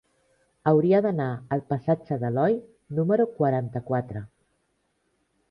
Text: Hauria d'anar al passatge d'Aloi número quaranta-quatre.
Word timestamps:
Hauria 0.69 1.01
d'anar 1.05 1.27
al 1.57 1.61
passatge 1.73 2.17
d'Aloi 2.23 2.57
número 3.01 3.29
quaranta-quatre. 3.37 4.25